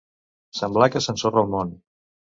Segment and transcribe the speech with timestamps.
[0.59, 1.79] Semblar que s'ensorra el món.